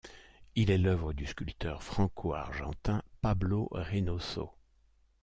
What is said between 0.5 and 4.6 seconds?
Il est l'œuvre du sculpteur franco-argentin Pablo Reinoso.